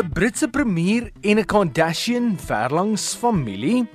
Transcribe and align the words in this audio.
'n 0.00 0.12
Britse 0.12 0.48
premier 0.48 1.10
en 1.20 1.38
'n 1.38 1.44
Kardashian 1.44 2.38
verlangs 2.38 3.14
familie? 3.14 3.86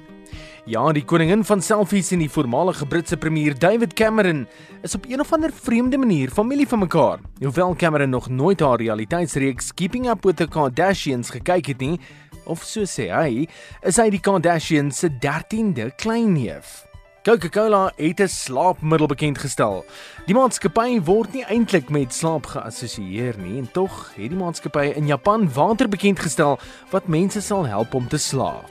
Ja, 0.66 0.92
die 0.92 1.06
koningin 1.06 1.44
van 1.44 1.62
selfies 1.62 2.12
en 2.12 2.20
die 2.20 2.30
voormalige 2.30 2.86
Britse 2.86 3.18
premier 3.18 3.58
David 3.58 3.94
Cameron 3.94 4.48
is 4.82 4.96
op 4.96 5.06
een 5.10 5.20
of 5.20 5.34
ander 5.34 5.52
vreemde 5.54 5.98
manier 5.98 6.30
familie 6.30 6.68
van 6.68 6.80
mekaar. 6.80 7.20
Hoewel 7.40 7.76
Cameron 7.76 8.10
nog 8.10 8.30
nooit 8.30 8.60
haar 8.60 8.78
realiteitsreeks 8.78 9.74
Keeping 9.74 10.10
Up 10.10 10.24
with 10.24 10.38
the 10.38 10.48
Kardashians 10.48 11.30
gekyk 11.30 11.66
het 11.66 11.80
nie, 11.80 12.00
of 12.44 12.64
so 12.64 12.82
sê 12.86 13.10
hy, 13.10 13.48
is 13.82 13.98
hy 13.98 14.10
die 14.10 14.22
Kardashians 14.22 15.00
se 15.00 15.10
13de 15.10 15.96
kleinneef. 15.96 16.86
Coca-Cola 17.26 17.92
het 17.96 18.20
'n 18.20 18.28
slaapmiddel 18.28 19.08
bekend 19.08 19.38
gestel. 19.38 19.86
Die 20.26 20.36
maatskappy 20.36 21.02
word 21.02 21.34
nie 21.34 21.44
eintlik 21.44 21.90
met 21.90 22.14
slaap 22.14 22.46
geassosieer 22.46 23.38
nie 23.38 23.58
en 23.58 23.72
tog 23.72 24.12
het 24.16 24.30
die 24.30 24.38
maatskappy 24.38 24.94
in 24.96 25.08
Japan 25.08 25.54
water 25.54 25.90
bekend 25.90 26.20
gestel 26.20 26.60
wat 26.92 27.08
mense 27.08 27.42
sal 27.42 27.66
help 27.66 27.94
om 27.94 28.08
te 28.08 28.18
slaap. 28.18 28.70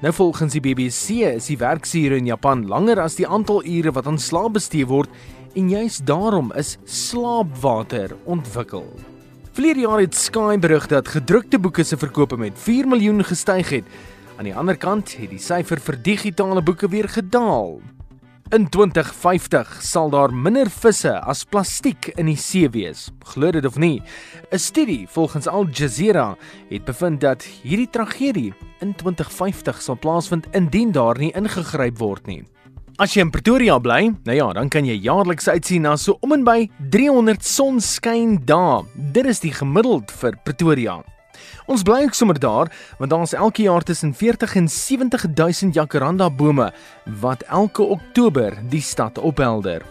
Nou 0.00 0.14
volgens 0.14 0.52
die 0.52 0.60
BBC 0.60 1.08
is 1.34 1.46
die 1.46 1.58
werksure 1.58 2.16
in 2.16 2.26
Japan 2.26 2.66
langer 2.66 3.00
as 3.00 3.14
die 3.14 3.28
aantal 3.28 3.64
ure 3.64 3.92
wat 3.92 4.06
aan 4.06 4.18
slaap 4.18 4.52
bestee 4.52 4.86
word 4.86 5.08
en 5.54 5.68
juis 5.68 5.98
daarom 5.98 6.52
is 6.52 6.78
slaapwater 6.84 8.16
ontwikkel. 8.24 8.94
Verlede 9.52 9.80
jaar 9.80 10.00
het 10.00 10.14
Sky 10.14 10.58
berig 10.58 10.86
dat 10.86 11.08
gedrukte 11.08 11.58
boeke 11.58 11.82
se 11.82 11.96
verkope 11.96 12.36
met 12.36 12.52
4 12.54 12.88
miljoen 12.88 13.24
gestyg 13.24 13.68
het. 13.68 13.84
Aan 14.36 14.44
die 14.44 14.56
ander 14.56 14.76
kant 14.76 15.16
het 15.16 15.30
die 15.30 15.38
syfer 15.38 15.80
vir 15.80 16.02
digitale 16.02 16.62
boeke 16.62 16.88
weer 16.88 17.08
gedaal. 17.08 17.80
In 18.54 18.68
2050 18.68 19.78
sal 19.82 20.10
daar 20.10 20.30
minder 20.30 20.68
visse 20.70 21.10
as 21.26 21.40
plastiek 21.50 22.12
in 22.14 22.28
die 22.30 22.38
see 22.38 22.68
wees. 22.70 23.08
Glo 23.32 23.50
dit 23.50 23.66
of 23.66 23.74
nie. 23.76 24.02
'n 24.52 24.58
Studie 24.58 25.06
volgens 25.08 25.48
Al 25.48 25.66
Jazeera 25.66 26.36
het 26.70 26.84
bevind 26.84 27.20
dat 27.20 27.42
hierdie 27.42 27.90
tragedie 27.90 28.54
in 28.80 28.94
2050 28.94 29.82
sal 29.82 29.98
plaasvind 29.98 30.46
indien 30.52 30.92
daar 30.92 31.18
nie 31.18 31.32
ingegryp 31.34 31.98
word 31.98 32.26
nie. 32.26 32.44
As 32.98 33.14
jy 33.14 33.20
in 33.20 33.30
Pretoria 33.30 33.78
bly, 33.78 34.14
nou 34.24 34.36
ja, 34.36 34.52
dan 34.52 34.68
kan 34.68 34.84
jy 34.84 34.94
jaarliks 34.94 35.48
uitsien 35.48 35.82
na 35.82 35.96
so 35.96 36.16
om 36.20 36.32
en 36.32 36.44
by 36.44 36.70
300 36.90 37.44
sonskyn 37.44 38.44
dae. 38.44 38.84
Dit 38.94 39.26
is 39.26 39.40
die 39.40 39.52
gemiddeld 39.52 40.10
vir 40.10 40.38
Pretoria. 40.44 41.02
Ons 41.66 41.82
bly 41.82 42.02
ook 42.04 42.14
sommer 42.14 42.38
daar 42.38 42.72
want 42.98 43.10
daar's 43.10 43.32
elke 43.32 43.62
jaar 43.62 43.82
tussen 43.82 44.14
40 44.14 44.54
en 44.56 44.68
70000 44.68 45.74
jacaranda 45.74 46.30
bome 46.30 46.72
wat 47.20 47.42
elke 47.42 47.82
Oktober 47.82 48.58
die 48.68 48.82
stad 48.82 49.18
ophelder. 49.18 49.82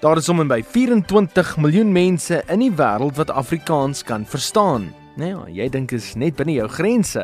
Daar 0.00 0.16
is 0.16 0.24
sommer 0.24 0.46
by 0.46 0.62
24 0.66 1.56
miljoen 1.56 1.92
mense 1.92 2.42
in 2.50 2.58
die 2.58 2.72
wêreld 2.74 3.16
wat 3.16 3.30
Afrikaans 3.30 4.02
kan 4.02 4.26
verstaan. 4.26 4.90
Nou 5.16 5.28
ja, 5.28 5.42
jy 5.62 5.68
dink 5.68 5.92
is 5.92 6.14
net 6.18 6.36
binne 6.36 6.56
jou 6.56 6.68
grense. 6.68 7.22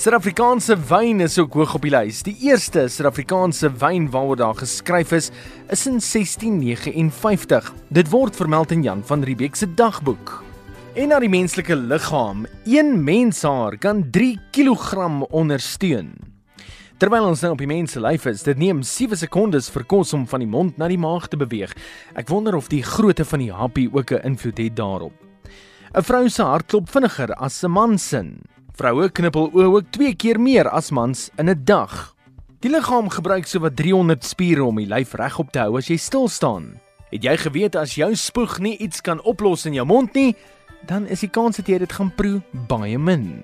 Suid-Afrikaanse 0.00 0.78
wyn 0.88 1.20
is 1.20 1.34
ook 1.38 1.58
hoog 1.58 1.74
op 1.76 1.82
die 1.84 1.90
lys. 1.92 2.22
Die 2.24 2.36
eerste 2.46 2.86
Suid-Afrikaanse 2.88 3.68
wyn 3.82 4.06
waaroor 4.14 4.38
daar 4.40 4.56
geskryf 4.56 5.12
is, 5.12 5.28
is 5.68 5.82
in 5.90 5.98
1659. 6.00 7.72
Dit 7.88 8.08
word 8.08 8.36
vermeld 8.36 8.72
in 8.72 8.86
Jan 8.86 9.02
van 9.04 9.26
Riebeeck 9.28 9.60
se 9.60 9.68
dagboek. 9.74 10.49
En 10.98 11.12
na 11.12 11.20
die 11.22 11.30
menslike 11.30 11.76
liggaam, 11.78 12.48
een 12.66 12.96
menshaar 13.04 13.76
kan 13.78 14.00
3 14.10 14.32
kg 14.50 15.04
ondersteun. 15.30 16.08
Terwyl 16.98 17.28
ons 17.28 17.44
nou 17.44 17.52
op 17.54 17.60
die 17.62 17.68
mens 17.70 17.94
se 17.94 18.02
lyf 18.02 18.26
is, 18.26 18.42
dit 18.42 18.58
neem 18.58 18.82
7 18.82 19.14
sekondes 19.20 19.70
vir 19.70 19.84
kos 19.86 20.10
om 20.18 20.24
van 20.26 20.42
die 20.42 20.50
mond 20.50 20.80
na 20.82 20.88
die 20.90 20.98
maag 20.98 21.28
te 21.30 21.38
beweeg. 21.38 21.76
Ek 22.18 22.28
wonder 22.28 22.58
of 22.58 22.66
die 22.72 22.82
grootte 22.82 23.22
van 23.24 23.38
die 23.44 23.52
happie 23.54 23.86
ook 23.92 24.10
'n 24.10 24.34
invloed 24.34 24.58
het 24.58 24.76
daarop. 24.76 25.14
'n 25.94 26.02
Vrou 26.02 26.28
se 26.28 26.42
hart 26.42 26.66
klop 26.66 26.90
vinniger 26.90 27.34
as 27.34 27.62
'n 27.62 27.70
man 27.70 27.98
se. 27.98 28.24
Vroue 28.74 29.10
knippel 29.10 29.50
oë 29.52 29.72
ook 29.74 29.90
2 29.90 30.14
keer 30.14 30.40
meer 30.40 30.68
as 30.68 30.90
mans 30.90 31.30
in 31.38 31.48
'n 31.48 31.64
dag. 31.64 32.14
Die 32.60 32.70
liggaam 32.70 33.08
gebruik 33.08 33.46
sowat 33.46 33.76
300 33.76 34.24
spiere 34.24 34.64
om 34.64 34.76
die 34.76 34.86
lyf 34.86 35.14
regop 35.14 35.52
te 35.52 35.58
hou 35.58 35.76
as 35.78 35.86
jy 35.86 35.96
stil 35.96 36.28
staan. 36.28 36.80
Het 37.10 37.22
jy 37.22 37.36
geweet 37.36 37.76
as 37.76 37.94
jou 37.94 38.14
spoeg 38.14 38.58
nie 38.58 38.76
iets 38.76 39.00
kan 39.00 39.22
oplos 39.22 39.66
in 39.66 39.74
jou 39.74 39.86
mond 39.86 40.14
nie, 40.14 40.36
dan 40.86 41.06
is 41.06 41.24
die 41.24 41.30
kans 41.32 41.60
dat 41.60 41.68
jy 41.68 41.80
dit 41.82 41.92
gaan 41.92 42.12
proe 42.16 42.40
baie 42.68 42.98
min. 42.98 43.42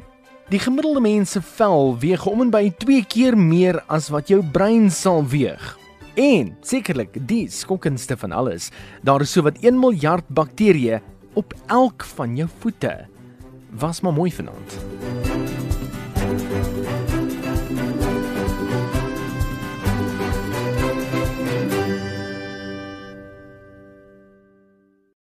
Die 0.52 0.60
gemiddelde 0.62 1.02
mens 1.02 1.34
se 1.34 1.42
vel 1.42 1.96
weeg 1.98 2.26
om 2.30 2.44
en 2.44 2.52
by 2.54 2.68
2 2.84 3.04
keer 3.10 3.36
meer 3.38 3.80
as 3.90 4.08
wat 4.14 4.30
jou 4.30 4.42
brein 4.54 4.90
sal 4.94 5.24
weeg. 5.26 5.74
En 6.16 6.54
sekerlik 6.64 7.18
die 7.28 7.44
skokkendste 7.52 8.16
van 8.16 8.32
alles, 8.32 8.70
daar 9.02 9.26
is 9.26 9.34
sowat 9.34 9.58
1 9.60 9.76
miljard 9.80 10.24
bakterieë 10.28 11.02
op 11.34 11.52
elk 11.66 12.06
van 12.16 12.36
jou 12.38 12.48
voete. 12.62 12.94
Was 13.76 14.00
maar 14.00 14.14
mooi 14.16 14.30
vanaand. 14.32 15.25